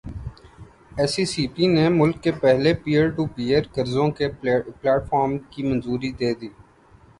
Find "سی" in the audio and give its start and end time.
1.31-1.43